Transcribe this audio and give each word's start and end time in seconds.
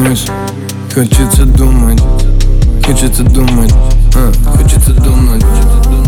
волнуюсь. 0.00 0.26
Хочется 0.94 1.44
думать, 1.44 2.02
хочется 2.84 3.22
думать 3.22 3.72
а, 4.16 4.32
Хочется 4.56 4.92
думать. 4.92 5.44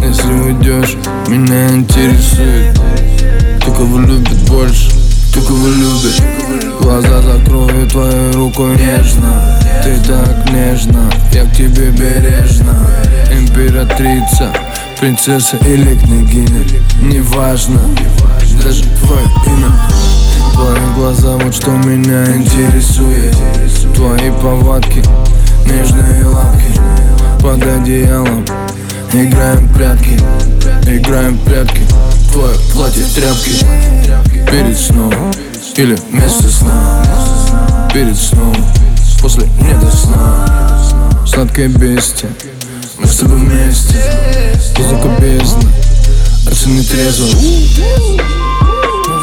Если 0.03 0.33
уйдешь, 0.33 0.97
меня 1.29 1.69
интересует 1.69 2.77
Кто 3.61 3.73
кого 3.73 4.01
любит 4.01 4.49
больше, 4.49 4.91
кто 5.31 5.41
кого 5.43 5.69
любит. 5.69 6.21
Глаза 6.81 7.23
закрою 7.23 7.89
твою 7.89 8.33
руку 8.33 8.67
нежно 8.67 9.61
Ты 9.85 9.97
так 10.07 10.51
нежно, 10.53 11.09
я 11.33 11.45
к 11.45 11.55
тебе 11.55 11.91
бережно. 11.91 12.75
Императрица, 13.31 14.53
принцесса 14.99 15.57
или 15.59 15.97
княгиня 15.97 16.65
Неважно, 17.03 17.81
даже 18.65 18.83
твое 18.83 19.27
имя. 19.47 19.73
Твои 20.55 20.95
глаза, 20.97 21.37
вот 21.37 21.55
что 21.55 21.71
меня 21.71 22.25
интересует 22.37 23.22
Твои 24.03 24.33
повадки, 24.33 25.01
нежные 25.65 26.27
лапки 26.27 26.81
Под 27.41 27.63
одеялом. 27.63 28.45
Играем 29.13 29.69
прятки, 29.69 30.19
играем 30.89 31.39
прятки. 31.39 31.83
Твое 32.33 32.53
платье 32.73 33.05
тряпки 33.15 33.65
Перед 34.51 34.77
сном 34.77 35.15
или 35.77 35.95
вместо 36.11 36.49
сна. 36.49 37.89
Перед 37.95 38.17
сном, 38.17 38.57
после 39.21 39.47
не 39.61 39.73
до 39.75 39.89
сна. 39.97 40.49
Сладкое 41.25 41.69
бестие, 41.69 42.33
мы 42.99 43.07
с 43.07 43.19
тобой 43.19 43.39
вместе. 43.39 44.03
Музыка 44.79 45.17
бездна, 45.21 45.71
оцени 46.51 46.83
трезво 46.83 47.29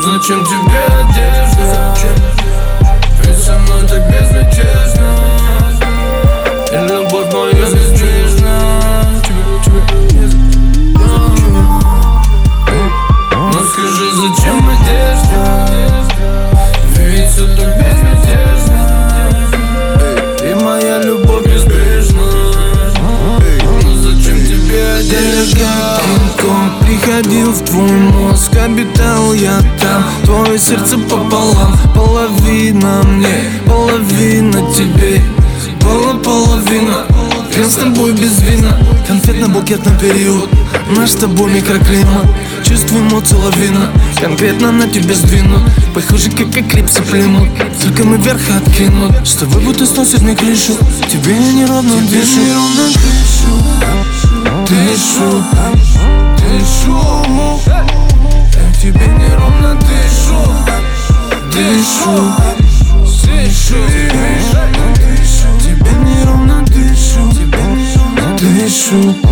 Зачем 0.05 0.45
тебе 0.45 0.79
одежда? 0.87 1.38
Приходил 27.19 27.51
в 27.51 27.65
твой 27.65 27.91
мозг 27.91 28.55
Обитал 28.55 29.33
я 29.33 29.59
там. 29.81 30.05
Твое 30.23 30.57
сердце 30.57 30.97
пополам 30.97 31.77
Половина 31.93 33.01
мне, 33.03 33.43
половина 33.65 34.61
тебе. 34.73 35.21
Пола 35.81 36.13
половина 36.13 37.05
Пьем 37.53 37.69
с 37.69 37.75
тобой 37.75 38.13
без 38.13 38.41
вина. 38.43 38.79
Конфетно-букетный 39.05 39.99
период 39.99 40.49
Наш 40.95 41.09
с 41.11 41.15
тобой 41.15 41.51
микроклимат. 41.51 42.25
Чувствую 42.63 43.01
эмоции 43.09 43.35
лавина 43.35 43.91
Конкретно 44.21 44.71
на 44.71 44.87
тебе 44.87 45.13
сдвинут 45.13 45.63
Похоже, 45.93 46.31
как 46.31 46.55
эклипсы 46.55 47.01
плюнут 47.03 47.49
Только 47.83 48.05
мы 48.05 48.15
вверх 48.15 48.41
откинут. 48.55 49.27
С 49.27 49.33
тобой 49.33 49.61
будто 49.65 49.85
сносит 49.85 50.21
мне 50.21 50.37
крышу 50.37 50.71
Тебе 51.09 51.33
я 51.33 51.51
неровно 51.51 51.97
дышу. 51.97 52.39
Дышу. 54.69 55.43
Дышу 55.43 56.28
Я 56.49 56.65
тебе 58.81 59.05
неровно 59.05 59.75
дышу 59.75 60.41
Дышу 61.51 62.17
Дышу 63.05 63.75
Тебе 65.59 65.91
неровно 65.91 66.65
дышу 66.65 67.21
Дышу 67.35 68.03
Дышу 68.39 69.28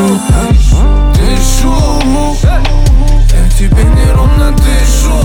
Дышу 0.00 0.16
Дышу 1.14 1.74
Я 3.32 3.44
тебе 3.50 3.84
неровно 3.84 4.50
дышу 4.52 5.18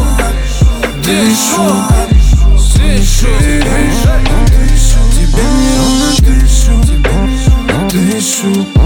Дышу. 1.01 1.67
Дышу 2.75 3.31
Тебе 5.15 5.43
неровно 5.61 6.09
дышу. 6.19 6.75
Дышу 7.89 8.84